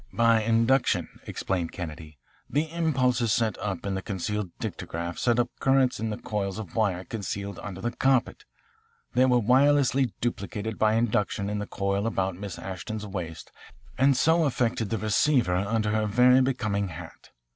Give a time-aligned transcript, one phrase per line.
[0.11, 2.17] "By induction," explained Kennedy.
[2.49, 6.75] "The impulses set up in the concealed dictograph set up currents in these coils of
[6.75, 8.45] wire concealed under the carpet.
[9.13, 13.51] They were wirelessly duplicated by induction in the coil about Miss Ashton's waist
[13.95, 17.29] and so affected the receiver under her very becoming hat.